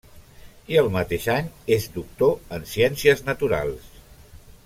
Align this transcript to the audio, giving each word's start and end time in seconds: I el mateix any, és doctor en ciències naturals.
I 0.75 0.79
el 0.81 0.87
mateix 0.95 1.27
any, 1.33 1.51
és 1.75 1.85
doctor 1.99 2.33
en 2.59 2.65
ciències 2.71 3.23
naturals. 3.31 3.93